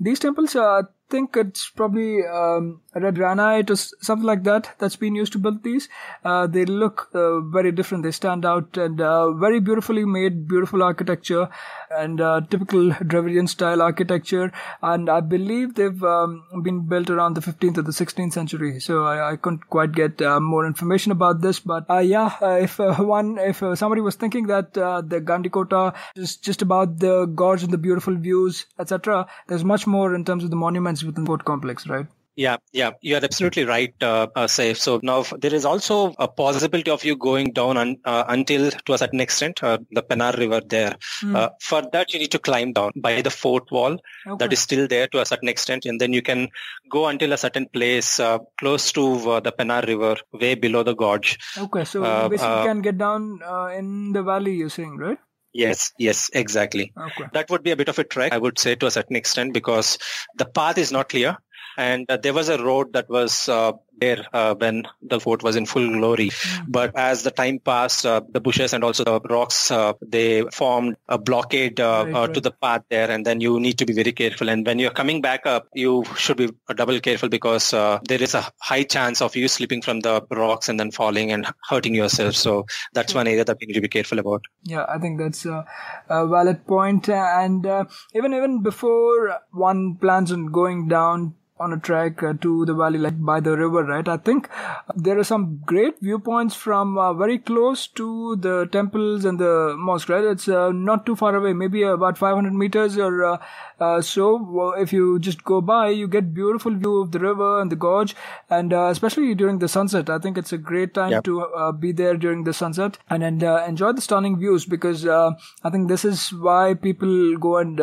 [0.00, 5.14] these temples, are think it's probably um, red granite or something like that that's been
[5.14, 5.88] used to build these.
[6.24, 8.04] Uh, they look uh, very different.
[8.04, 11.48] They stand out and uh, very beautifully made, beautiful architecture
[11.96, 14.52] and uh, typical Dravidian style architecture.
[14.82, 18.80] And I believe they've um, been built around the 15th or the 16th century.
[18.80, 21.60] So I, I couldn't quite get uh, more information about this.
[21.60, 26.98] But uh, yeah, if one, if somebody was thinking that the Gandikota is just about
[26.98, 31.02] the gorge and the beautiful views, etc., there's much more in terms of the monuments
[31.02, 32.06] within the Fort Complex, right?
[32.36, 34.78] Yeah, yeah, you are absolutely right, uh, uh, Saif.
[34.78, 38.92] So now there is also a possibility of you going down un, uh, until to
[38.92, 40.96] a certain extent uh, the Pennar River there.
[41.22, 41.50] Mm.
[41.60, 44.36] for that, you need to climb down by the fort wall okay.
[44.38, 46.48] that is still there to a certain extent, and then you can
[46.90, 50.94] go until a certain place uh, close to uh, the Pennar River, way below the
[50.94, 51.38] gorge.
[51.56, 53.40] Okay, so basically you can get down
[53.76, 54.54] in the valley.
[54.54, 55.18] You're saying, right?
[55.52, 56.92] Yes, yes, exactly.
[56.98, 57.26] Okay.
[57.32, 59.54] That would be a bit of a trek, I would say, to a certain extent,
[59.54, 59.98] because
[60.36, 61.36] the path is not clear.
[61.76, 65.56] And uh, there was a road that was uh, there uh, when the fort was
[65.56, 66.30] in full glory.
[66.30, 66.64] Mm.
[66.68, 70.96] But as the time passed, uh, the bushes and also the rocks, uh, they formed
[71.08, 73.92] a blockade uh, right, uh, to the path there, and then you need to be
[73.92, 74.48] very careful.
[74.48, 78.34] And when you're coming back up, you should be double careful because uh, there is
[78.34, 82.34] a high chance of you slipping from the rocks and then falling and hurting yourself.
[82.34, 84.44] So that's one area that we need to be careful about.
[84.64, 85.64] Yeah, I think that's a,
[86.08, 87.08] a valid point.
[87.08, 87.66] And
[88.14, 92.98] even even before one plans on going down on a trek uh, to the valley
[92.98, 94.08] like by the river right?
[94.08, 94.48] I think
[94.96, 100.08] there are some great viewpoints from uh, very close to the temples and the mosque
[100.08, 100.24] right?
[100.24, 103.38] It's uh, not too far away maybe about 500 meters or uh,
[103.78, 104.74] uh, so.
[104.76, 108.16] If you just go by you get beautiful view of the river and the gorge
[108.50, 110.10] and uh, especially during the sunset.
[110.10, 111.24] I think it's a great time yep.
[111.24, 115.88] to be there during the sunset and, and enjoy the stunning views because i think
[115.88, 117.80] this is why people go and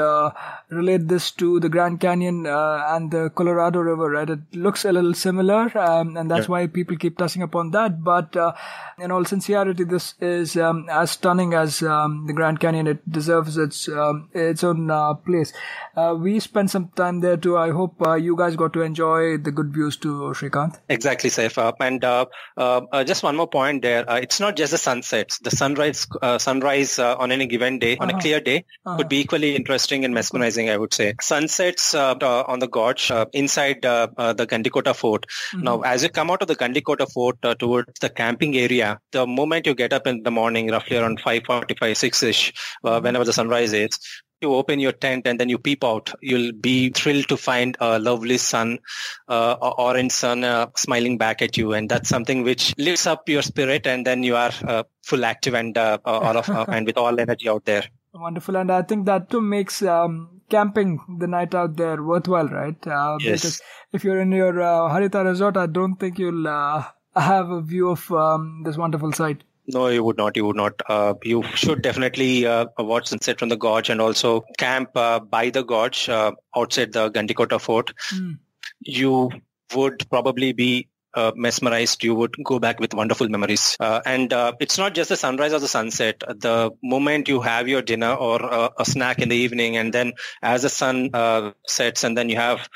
[0.69, 4.29] relate this to the grand canyon and the colorado Colorado River, right?
[4.29, 6.51] It looks a little similar, um, and that's yeah.
[6.51, 8.03] why people keep touching upon that.
[8.03, 8.53] But uh,
[8.99, 12.87] in all sincerity, this is um, as stunning as um, the Grand Canyon.
[12.87, 15.53] It deserves its um, its own uh, place.
[15.95, 17.57] Uh, we spent some time there too.
[17.57, 20.79] I hope uh, you guys got to enjoy the good views too, Srikanth.
[20.89, 21.57] Exactly, Saif.
[21.57, 24.05] Uh, and uh, just one more point there.
[24.09, 25.39] it's not just the sunsets.
[25.39, 28.03] The sunrise sunrise on any given day, uh-huh.
[28.03, 28.21] on a uh-huh.
[28.21, 28.97] clear day, uh-huh.
[28.97, 30.69] could be equally interesting and mesmerizing.
[30.69, 35.25] I would say sunsets on the gorge in inside uh, uh, the Gandikota fort.
[35.27, 35.63] Mm-hmm.
[35.63, 39.27] Now, as you come out of the Gandikota fort uh, towards the camping area, the
[39.27, 42.53] moment you get up in the morning, roughly around 5.45, 6ish,
[42.85, 43.03] mm-hmm.
[43.03, 43.99] whenever the sunrise is,
[44.41, 47.99] you open your tent and then you peep out, you'll be thrilled to find a
[47.99, 48.79] lovely sun,
[49.27, 51.73] uh, orange sun uh, smiling back at you.
[51.73, 55.53] And that's something which lifts up your spirit and then you are uh, full active
[55.53, 57.83] and all of, and with all energy out there.
[58.13, 58.57] Wonderful.
[58.57, 62.87] And I think that too makes um, camping the night out there worthwhile, right?
[62.87, 63.41] Uh, yes.
[63.41, 63.61] Because
[63.93, 66.83] if you're in your uh, Haritha resort, I don't think you'll uh,
[67.15, 69.43] have a view of um, this wonderful site.
[69.67, 70.35] No, you would not.
[70.35, 70.81] You would not.
[70.89, 75.49] Uh, you should definitely uh, watch sunset from the gorge and also camp uh, by
[75.49, 77.93] the gorge uh, outside the Gandikota fort.
[78.13, 78.39] Mm.
[78.81, 79.29] You
[79.75, 83.75] would probably be uh, mesmerized, you would go back with wonderful memories.
[83.79, 86.19] Uh, and uh, it's not just the sunrise or the sunset.
[86.19, 90.13] The moment you have your dinner or uh, a snack in the evening, and then
[90.41, 92.67] as the sun uh, sets, and then you have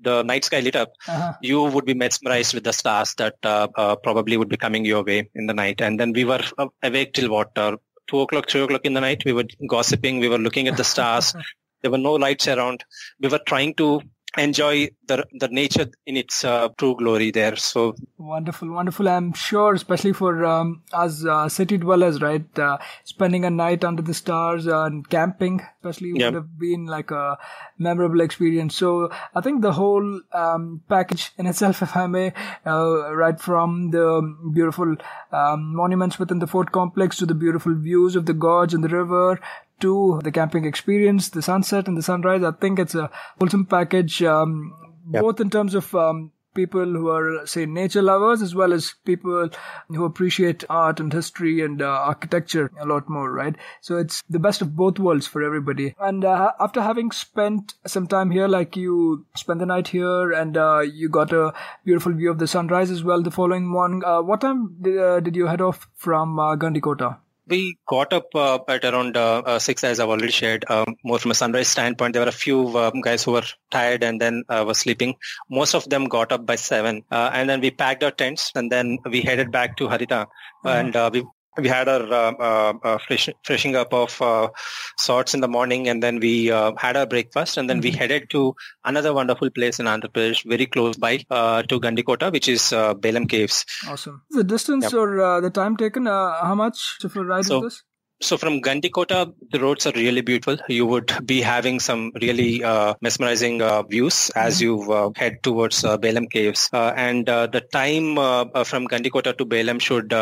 [0.00, 1.34] the night sky lit up, uh-huh.
[1.42, 5.30] you would be mesmerized with the stars that uh, probably would be coming your way
[5.34, 5.80] in the night.
[5.80, 6.42] And then we were
[6.82, 7.54] awake till what?
[8.08, 9.24] two o'clock, three o'clock in the night.
[9.24, 10.18] We were gossiping.
[10.18, 11.34] We were looking at the stars.
[11.82, 12.84] there were no lights around.
[13.20, 14.02] We were trying to
[14.38, 17.56] enjoy the the nature in its uh, true glory there.
[17.56, 19.08] So wonderful wonderful.
[19.08, 24.02] I'm sure especially for um, us uh, city dwellers right uh, spending a night under
[24.02, 26.32] the stars and camping especially yep.
[26.32, 27.38] would have been like a
[27.78, 28.76] memorable experience.
[28.76, 32.32] So i think the whole um, package in itself if i may
[32.66, 34.06] uh, right from the
[34.54, 34.96] beautiful
[35.32, 38.88] um, monuments within the fort complex to the beautiful views of the gorge and the
[38.88, 39.40] river
[39.82, 42.42] to the camping experience, the sunset and the sunrise.
[42.42, 44.72] I think it's a wholesome package, um,
[45.12, 45.22] yep.
[45.22, 49.48] both in terms of um, people who are, say, nature lovers as well as people
[49.88, 53.56] who appreciate art and history and uh, architecture a lot more, right?
[53.80, 55.94] So it's the best of both worlds for everybody.
[55.98, 60.56] And uh, after having spent some time here, like you spent the night here and
[60.56, 61.52] uh, you got a
[61.84, 65.20] beautiful view of the sunrise as well the following morning, uh, what time did, uh,
[65.20, 67.18] did you head off from uh, Gandikota?
[67.52, 70.64] We got up uh, at around uh, uh, six, as I've already shared.
[70.70, 74.02] Um, more from a sunrise standpoint, there were a few um, guys who were tired
[74.02, 75.16] and then uh, were sleeping.
[75.50, 78.72] Most of them got up by seven, uh, and then we packed our tents and
[78.72, 80.68] then we headed back to Haritha, mm-hmm.
[80.68, 81.26] and uh, we
[81.58, 84.48] we had our uh, uh, uh, fresh, freshing up of uh,
[84.96, 87.92] sorts in the morning and then we uh, had our breakfast and then mm-hmm.
[87.92, 92.32] we headed to another wonderful place in Andhra Pradesh very close by uh, to Gandikota
[92.32, 93.64] which is Belum Caves.
[93.86, 94.22] Awesome.
[94.30, 94.94] The distance yep.
[94.94, 97.82] or the time taken, how much to ride so, this?
[98.22, 100.56] So from Gandikota, the roads are really beautiful.
[100.68, 104.64] You would be having some really uh, mesmerizing uh, views as mm-hmm.
[104.64, 106.70] you uh, head towards uh, Belum Caves.
[106.72, 110.12] Uh, and uh, the time uh, from Gandikota to Belum should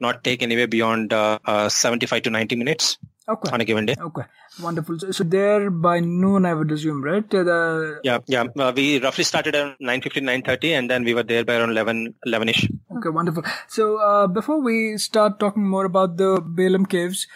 [0.00, 2.96] not take anywhere beyond 75 to 90 minutes.
[3.32, 3.50] Okay.
[3.52, 3.94] On a given day.
[3.98, 4.22] Okay.
[4.60, 4.98] Wonderful.
[4.98, 7.24] So, so there by noon, I would assume, right?
[7.34, 8.00] Uh, the...
[8.04, 8.44] Yeah, yeah.
[8.58, 12.14] Uh, we roughly started at 9.50, 9.30 and then we were there by around 11,
[12.26, 12.70] 11ish.
[12.98, 13.44] Okay, wonderful.
[13.68, 17.26] So uh, before we start talking more about the Belum Caves,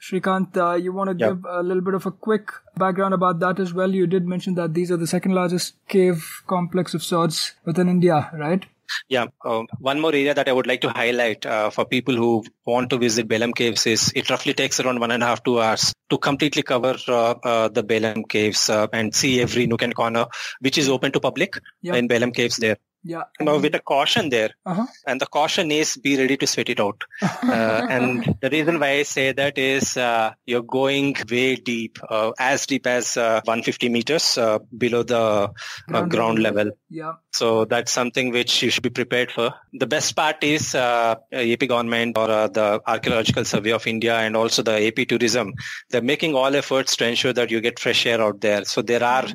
[0.00, 3.58] Srikanth, uh, you want to give a little bit of a quick background about that
[3.58, 3.90] as well?
[3.90, 8.30] You did mention that these are the second largest cave complex of sorts within India,
[8.34, 8.66] right?
[9.08, 9.26] Yeah.
[9.44, 12.90] Um, one more area that I would like to highlight uh, for people who want
[12.90, 15.92] to visit Belum Caves is it roughly takes around one and a half, two hours
[16.10, 20.26] to completely cover uh, uh, the Belum Caves uh, and see every nook and corner,
[20.60, 21.94] which is open to public Yeah.
[21.94, 22.76] in Belum Caves there.
[23.12, 23.24] Yeah.
[23.40, 24.86] Now with a caution there, Uh-huh.
[25.06, 27.04] and the caution is be ready to sweat it out.
[27.56, 32.32] Uh, and the reason why I say that is uh, you're going way deep, uh,
[32.38, 35.48] as deep as uh, 150 meters uh, below the uh,
[35.88, 36.64] Ground ground level.
[36.64, 36.78] level.
[36.90, 37.12] yeah.
[37.32, 39.48] So that's something which you should be prepared for.
[39.84, 44.36] The best part is uh, AP government or uh, the Archaeological Survey of India and
[44.36, 45.52] also the AP Tourism.
[45.90, 48.64] They're making all efforts to ensure that you get fresh air out there.
[48.64, 49.26] So there are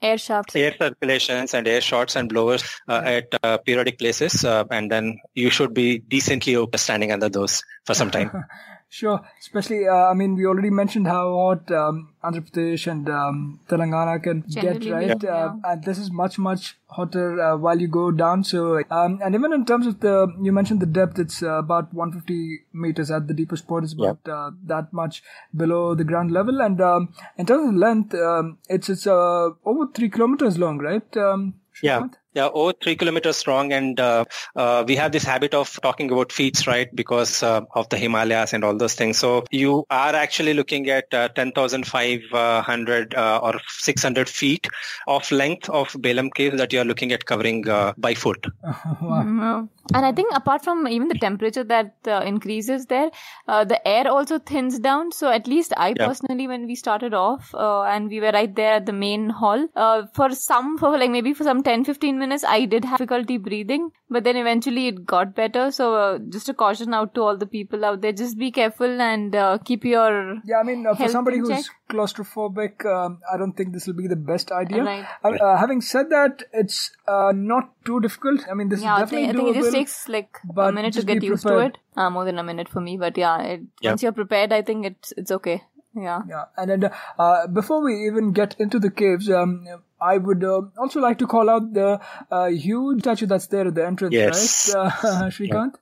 [0.00, 0.54] Air shafts.
[0.54, 5.18] air circulations and air shots and blowers uh, at uh, periodic places, uh, and then
[5.34, 8.30] you should be decently standing under those for some time.
[8.90, 9.20] Sure.
[9.38, 14.22] Especially, uh, I mean, we already mentioned how hot um, Andhra Pradesh and um, Telangana
[14.22, 15.22] can Generally, get, right?
[15.22, 15.30] yeah.
[15.30, 18.44] Uh, and this is much, much hotter uh, while you go down.
[18.44, 21.92] So, um, and even in terms of the, you mentioned the depth, it's uh, about
[21.92, 25.22] 150 meters at the deepest point is about uh, that much
[25.54, 26.62] below the ground level.
[26.62, 31.16] And um, in terms of length, um, it's it's uh, over three kilometers long, right?
[31.16, 32.00] Um, Yeah.
[32.00, 32.14] Srikanth?
[32.38, 34.24] Yeah, over three kilometers strong, and uh,
[34.54, 36.88] uh, we have this habit of talking about feet, right?
[36.94, 39.18] Because uh, of the Himalayas and all those things.
[39.18, 44.68] So you are actually looking at uh, 10,500 uh, or 600 feet
[45.08, 48.46] of length of Belum Cave that you are looking at covering uh, by foot.
[49.00, 49.22] Wow.
[49.22, 49.68] Mhm.
[49.94, 53.10] And I think apart from even the temperature that uh, increases there,
[53.46, 55.12] uh, the air also thins down.
[55.12, 56.06] So at least I Yeah.
[56.06, 59.66] personally, when we started off uh, and we were right there at the main hall,
[59.74, 63.36] uh, for some, for like maybe for some 10, 15 minutes, I did have difficulty
[63.38, 65.70] breathing, but then eventually it got better.
[65.70, 69.00] So uh, just a caution out to all the people out there, just be careful
[69.00, 71.64] and uh, keep your Yeah, I mean, uh, for somebody who's check.
[71.90, 74.82] claustrophobic, um, I don't think this will be the best idea.
[74.84, 75.06] Right.
[75.24, 78.40] Uh, uh, having said that, it's uh, not too difficult.
[78.50, 80.72] I mean, this yeah, I is think, definitely I think it just takes like a
[80.72, 81.74] minute to get used prepared.
[81.74, 82.00] to it.
[82.02, 83.90] Uh, more than a minute for me, but yeah, it, Yeah.
[83.90, 85.62] once you're prepared, I think it's it's okay.
[85.94, 86.20] Yeah.
[86.28, 89.66] Yeah, and then uh, before we even get into the caves, um,
[90.00, 93.74] I would uh, also like to call out the uh, huge statue that's there at
[93.74, 94.72] the entrance, Yes.
[94.74, 94.90] right, uh,
[95.30, 95.74] Srikanth?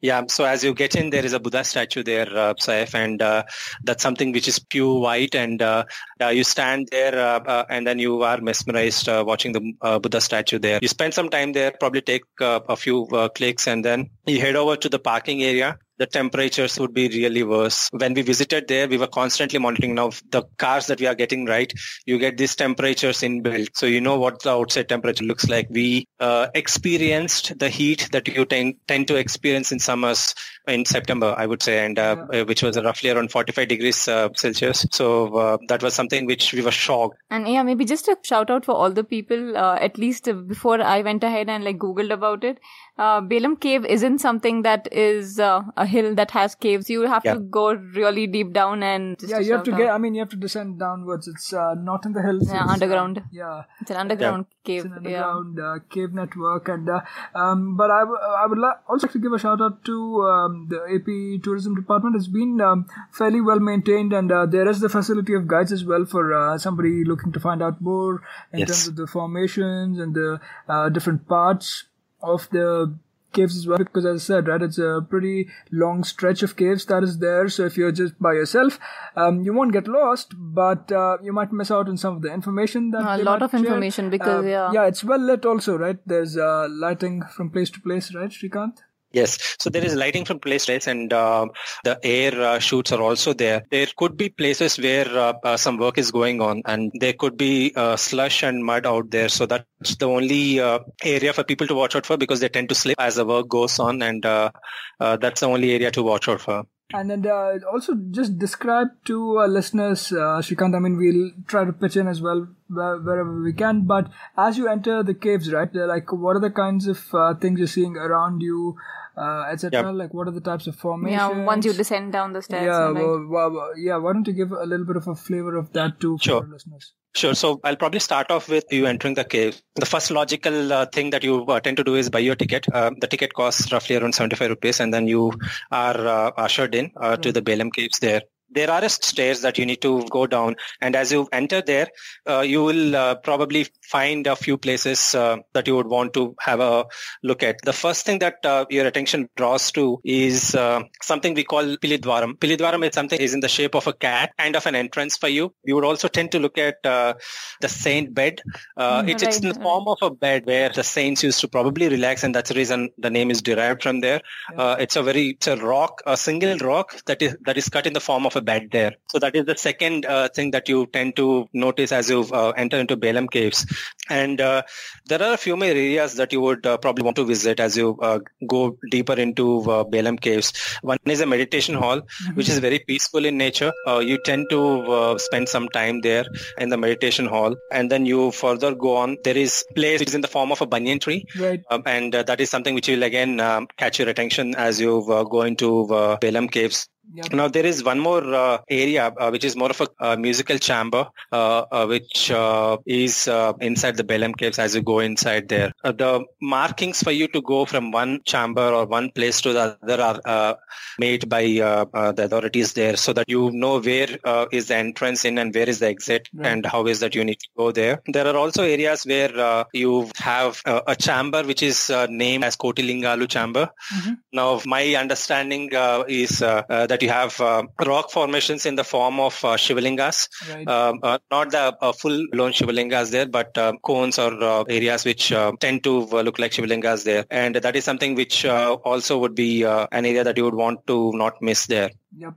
[0.00, 3.20] Yeah, so as you get in, there is a Buddha statue there, uh, Saif, and
[3.20, 3.42] uh,
[3.82, 5.34] that's something which is pure white.
[5.34, 5.86] And uh,
[6.22, 9.98] uh, you stand there, uh, uh, and then you are mesmerized uh, watching the uh,
[9.98, 10.78] Buddha statue there.
[10.80, 14.40] You spend some time there, probably take uh, a few uh, clicks, and then you
[14.40, 15.78] head over to the parking area.
[15.98, 17.88] The temperatures would be really worse.
[17.92, 21.44] When we visited there, we were constantly monitoring now the cars that we are getting
[21.46, 21.72] right.
[22.06, 25.66] You get these temperatures inbuilt, so you know what the outside temperature looks like.
[25.70, 30.34] We uh, experienced the heat that you tend, tend to experience in summers
[30.68, 34.28] in September, I would say, and uh, uh, which was roughly around 45 degrees uh,
[34.34, 34.86] Celsius.
[34.92, 37.16] So uh, that was something which we were shocked.
[37.30, 40.80] And yeah, maybe just a shout out for all the people, uh, at least before
[40.82, 42.58] I went ahead and like Googled about it.
[42.98, 46.90] Uh, Belum Cave isn't something that is uh, a hill that has caves.
[46.90, 47.34] You have Yeah.
[47.34, 47.66] to go
[47.98, 49.90] really deep down and just Yeah, you have to shout get.
[49.90, 51.28] I mean, you have to descend downwards.
[51.28, 52.48] It's uh, not in the hills.
[52.48, 53.22] Yeah, it's, uh, underground.
[53.30, 54.84] yeah, It's an underground cave.
[54.86, 55.28] it's an yeah.
[55.28, 57.00] underground uh, cave network, and uh,
[57.44, 59.96] um, but I, w- I would la- also like to give a shout out to
[60.32, 62.16] um, the AP Tourism Department.
[62.16, 65.84] It's been um, fairly well maintained, and uh, there is the facility of guides as
[65.84, 68.68] well for uh, somebody looking to find out more in Yes.
[68.68, 71.84] terms of the formations and the uh, different parts
[72.22, 72.94] of the
[73.34, 76.86] caves as well because as i said right it's a pretty long stretch of caves
[76.86, 78.78] that is there so if you're just by yourself
[79.16, 82.32] um, you won't get lost but uh, you might miss out on some of the
[82.32, 83.60] information that A lot might of share.
[83.60, 84.72] information because, Uh, yeah.
[84.72, 88.78] yeah it's well lit also right there's uh, lighting from place to place right Srikanth
[89.12, 89.56] Yes.
[89.58, 91.46] So there is lighting from place place and uh,
[91.84, 93.64] the air uh, shoots are also there.
[93.70, 97.36] There could be places where uh, uh, some work is going on and there could
[97.36, 99.28] be uh, slush and mud out there.
[99.28, 102.68] So that's the only uh, area for people to watch out for because they tend
[102.68, 106.40] to slip as the work goes on and that's the only area to watch out
[106.40, 106.64] for.
[106.92, 111.72] And then uh, also just describe to our listeners, uh, I mean, we'll try to
[111.72, 113.82] pitch in as well wherever we can.
[113.86, 117.34] But as you enter the caves, right, they're like, what are the kinds of uh,
[117.34, 118.76] things you're seeing around you,
[119.16, 119.88] uh, etc.?
[119.88, 119.94] Yep.
[119.94, 121.18] Like, what are the types of formations?
[121.18, 122.64] Yeah, once you descend down the stairs.
[122.66, 123.96] Yeah, like, well, well, well, yeah.
[123.96, 126.42] Why don't you give a little bit of a flavor of that too for Sure.
[126.42, 126.92] our listeners?
[127.14, 127.34] Sure.
[127.34, 129.60] So I'll probably start off with you entering the cave.
[129.74, 132.66] The first logical uh, thing that you uh, tend to do is buy your ticket.
[132.72, 135.32] Uh, the ticket costs roughly around 75 rupees and then you
[135.72, 138.20] are uh, ushered in uh, to the Belum caves there.
[138.50, 140.56] There are stairs that you need to go down.
[140.80, 141.88] And as you enter there,
[142.26, 146.34] uh, you will uh, probably find a few places uh, that you would want to
[146.40, 146.86] have a
[147.22, 147.56] look at.
[147.64, 152.38] The first thing that uh, your attention draws to is uh, something we call Pilidwaram.
[152.38, 155.28] Pilidwaram is something is in the shape of a cat, and of an entrance for
[155.28, 155.52] you.
[155.64, 157.14] You would also tend to look at uh,
[157.60, 158.40] the saint bed.
[158.78, 161.88] Mm, it's, it's in the form of a bed where the saints used to probably
[161.88, 164.20] relax, and that's the reason the name is derived from there.
[164.56, 167.92] it's a very it's a rock, a single rock that is that is cut in
[167.92, 168.92] the form of a bed there.
[169.12, 172.50] So that is the second uh, thing that you tend to notice as you uh,
[172.56, 173.66] enter into Belum caves.
[174.10, 174.62] And uh,
[175.06, 177.76] there are a few more areas that you would uh, probably want to visit as
[177.76, 180.52] you uh, go deeper into uh, Belum caves.
[180.82, 182.02] One is a meditation hall,
[182.34, 183.72] which is very peaceful in nature.
[184.10, 186.24] you tend to spend some time there
[186.58, 189.16] in the meditation hall, and then you further go on.
[189.24, 191.60] There is place which is in the form of a banyan tree, Right.
[191.70, 195.42] um, and that is something which will again um, catch your attention as you go
[195.42, 195.86] into
[196.22, 196.88] Belum caves.
[197.14, 197.32] Yep.
[197.32, 200.58] Now there is one more uh, area uh, which is more of a uh, musical
[200.58, 203.28] chamber, uh, uh, which uh, is
[203.60, 204.58] inside the Belum caves.
[204.58, 208.86] As you go inside there, the markings for you to go from one chamber or
[208.86, 210.58] one place to the other are
[210.98, 214.18] made by the authorities there, so that you know where
[214.52, 216.52] is the entrance in and where is the exit, Right.
[216.52, 218.02] and how is that you need to go there.
[218.06, 223.70] There are also areas where you have a chamber which is named as Kotilingalu chamber.
[223.94, 224.12] Mm-hmm.
[224.32, 228.84] Now, my understanding uh, is uh, uh, that you have uh, rock formations in the
[228.84, 230.68] form of uh, shivalingas, Right.
[230.68, 235.32] um, uh, not the uh, full-blown shivalingas there, but uh, cones or uh, areas which
[235.32, 239.34] uh, tend to look like shivalingas there, and that is something which uh, also would
[239.34, 241.90] be uh, an area that you would want to not miss there.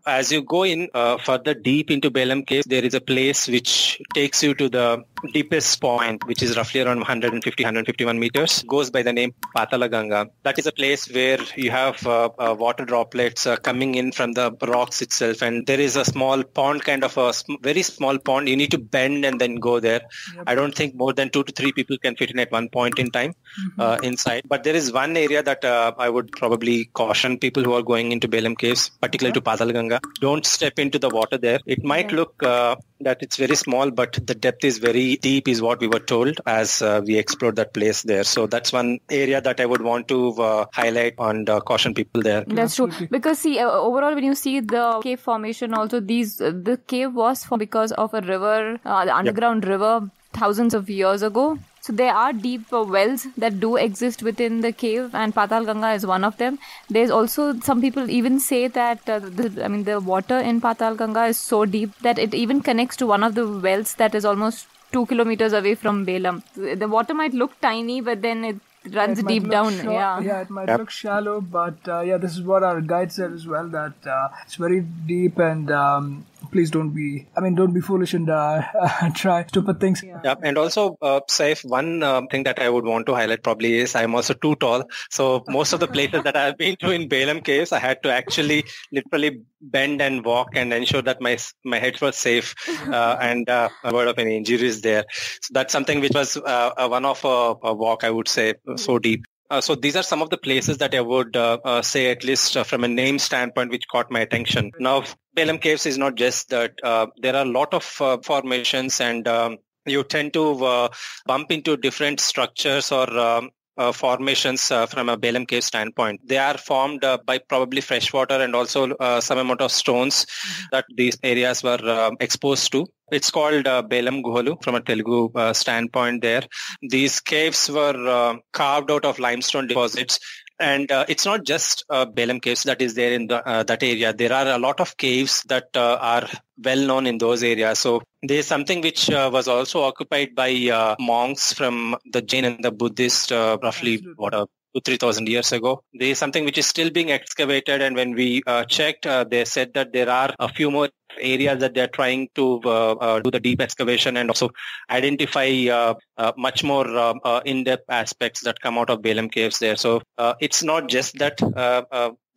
[0.05, 4.01] As you go in uh, further deep into Belum Cave, there is a place which
[4.13, 5.03] takes you to the
[5.33, 10.27] deepest point, which is roughly around 150, 151 meters, goes by the name Patala Ganga.
[10.43, 14.33] That is a place where you have uh, uh, water droplets uh, coming in from
[14.33, 18.19] the rocks itself, and there is a small pond, kind of a sm- very small
[18.19, 18.49] pond.
[18.49, 20.01] You need to bend and then go there.
[20.35, 20.43] Yep.
[20.47, 22.99] I don't think more than two to three people can fit in at one point
[22.99, 23.81] in time Mm-hmm.
[23.81, 24.43] uh, inside.
[24.47, 28.13] But there is one area that uh, I would probably caution people who are going
[28.13, 29.99] into Belum Caves, particularly to Padal Ganga.
[30.19, 31.59] Don't step into the water there.
[31.65, 32.15] It might Okay.
[32.15, 35.87] look uh, that it's very small, but the depth is very deep, is what we
[35.87, 38.23] were told as uh, we explored that place there.
[38.23, 42.21] So that's one area that I would want to uh, highlight and uh, caution people
[42.21, 42.43] there.
[42.47, 42.91] That's true.
[43.09, 47.13] Because see, uh, overall, when you see the cave formation, also these uh, the cave
[47.13, 51.57] was formed because of a river, uh, the underground river, thousands of years ago.
[51.81, 55.91] So there are deep uh, wells that do exist within the cave, and Patal Ganga
[55.93, 56.59] is one of them.
[56.89, 60.95] There's also some people even say that uh, the, I mean the water in Patal
[60.95, 64.25] Ganga is so deep that it even connects to one of the wells that is
[64.25, 66.43] almost two kilometers away from Belum.
[66.55, 68.57] The water might look tiny, but then it
[68.93, 69.73] runs It deep look down.
[69.81, 70.41] sho- yeah.
[70.41, 70.79] it might Yep.
[70.79, 73.67] look shallow, but uh, yeah, this is what our guide said as well.
[73.69, 77.27] That uh, it's very deep, and um, please don't be.
[77.35, 78.61] I mean, don't be foolish and uh,
[79.15, 80.03] try stupid things.
[80.03, 83.75] Yeah, and also, uh, Saif, one um, thing that I would want to highlight probably
[83.79, 84.83] is I'm also too tall.
[85.09, 88.11] So most of the places that I've been to in Belum Caves, I had to
[88.11, 92.55] actually literally bend and walk and ensure that my my head was safe
[92.87, 95.05] uh, and uh, avoid of any injuries there.
[95.41, 98.55] So that's something which was uh, a one of a, a walk, I would say,
[98.75, 99.25] so deep.
[99.51, 102.23] Uh, so these are some of the places that I would uh, uh, say, at
[102.23, 104.71] least uh, from a name standpoint, which caught my attention.
[104.79, 105.03] Now,
[105.35, 106.73] Belum Caves is not just that.
[106.83, 110.89] Uh, there are a lot of uh, formations and um, you tend to uh,
[111.25, 116.19] bump into different structures or um, uh, formations uh, from a Belum cave standpoint.
[116.27, 120.27] They are formed uh, by probably fresh water and also some amount of stones
[120.71, 122.85] that these areas were um exposed to.
[123.11, 126.43] It's called uh, Belum Guhalu from a Telugu standpoint there.
[126.81, 130.19] These caves were carved out of limestone deposits
[130.61, 133.83] and uh, it's not just uh, Belum caves that is there in the, uh, that
[133.83, 134.13] area.
[134.13, 136.27] There are a lot of caves that uh, are
[136.63, 137.79] well known in those areas.
[137.79, 142.63] So there's something which uh, was also occupied by uh, monks from the Jain and
[142.63, 144.33] the Buddhist uh, roughly what
[144.73, 145.83] two three thousand years ago.
[145.93, 149.45] There is something which is still being excavated, and when we uh, checked, uh, they
[149.45, 153.31] said that there are a few more areas that they're trying to uh, uh, do
[153.31, 154.49] the deep excavation and also
[154.89, 159.75] identify uh, uh, much more um, in-depth aspects that come out of Belum caves there.
[159.75, 160.01] So
[160.39, 161.37] it's not just that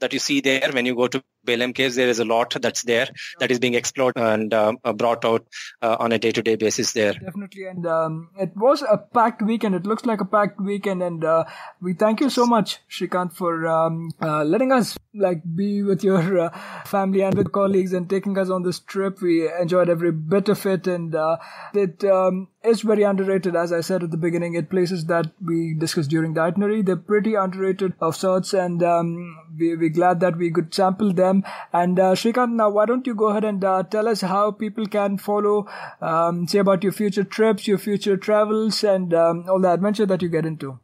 [0.00, 1.94] that you see there when you go to Belum caves.
[1.96, 5.46] There is a lot that's there that is being explored and um, uh, brought out
[5.82, 7.12] uh, on a day-to-day basis there.
[7.12, 9.74] Definitely, and um, it was a packed weekend.
[9.74, 11.44] It looks like a packed weekend, and uh,
[11.80, 16.38] we thank you so much, Srikanth, for um, uh, letting us like be with your
[16.38, 16.50] uh,
[16.84, 19.20] family and with colleagues and taking us on this trip.
[19.22, 21.36] We enjoyed every bit of it, and uh,
[21.72, 23.56] it um, is very underrated.
[23.56, 26.96] As I said at the beginning, it places that we discussed during the itinerary, they're
[26.96, 31.44] pretty underrated of sorts, and um, we, we're glad that we could sample them.
[31.72, 34.86] And uh, Srikanth, now why don't you go ahead and uh, tell us how people
[34.86, 35.66] can follow,
[36.00, 40.22] um, say about your future trips, your future travels, and um, all the adventure that
[40.22, 40.78] you get into.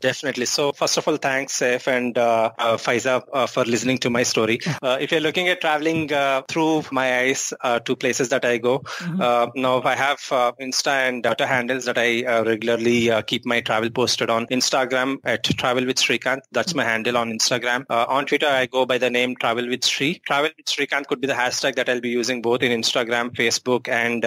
[0.00, 0.46] Definitely.
[0.46, 4.22] So first of all, thanks, Saif and uh, uh, Faiza uh, for listening to my
[4.22, 4.60] story.
[4.80, 8.58] Uh, if you're looking at traveling uh, through my eyes uh, to places that I
[8.58, 9.60] go, mm-hmm.
[9.60, 10.20] now I have
[10.60, 14.46] Insta and Twitter handles that I regularly keep my travel posted on.
[14.46, 16.42] Instagram at Travel with Srikanth.
[16.52, 17.84] That's my handle on Instagram.
[17.90, 20.20] on Twitter, I go by the name Travel with Sri.
[20.26, 23.88] Travel with Srikanth could be the hashtag that I'll be using both in Instagram, Facebook,
[23.88, 24.22] and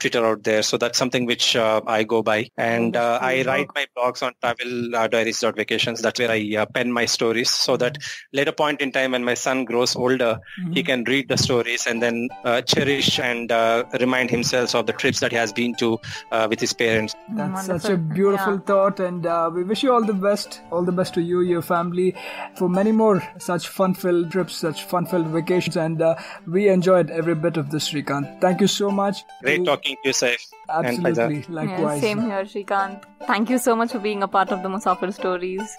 [0.00, 0.62] Twitter out there.
[0.62, 2.48] So that's something which I go by.
[2.56, 6.00] And I write my blogs on travel uh, diaries.vacations.
[6.00, 7.98] That's where I uh, pen my stories so that
[8.32, 10.72] later point in time when my son grows older, mm-hmm.
[10.72, 14.92] he can read the stories and then uh, cherish and uh, remind himself of the
[14.92, 15.98] trips that he has been to
[16.32, 17.14] uh, with his parents.
[17.34, 17.80] That's Wonderful.
[17.80, 18.60] such a beautiful yeah.
[18.60, 20.60] thought and uh, we wish you all the best.
[20.70, 22.14] All the best to you, your family
[22.56, 26.02] for many more such fun-filled trips, such fun-filled vacations and
[26.46, 28.40] we enjoyed every bit of this, Srikanth.
[28.40, 29.24] Thank you so much.
[29.42, 30.40] Great talking to you, Saif.
[30.68, 31.42] Absolutely.
[31.48, 32.02] Likewise.
[32.02, 33.04] Yeah, same here, Srikanth.
[33.26, 35.76] Thank you so much for being a part of the Musafir stories.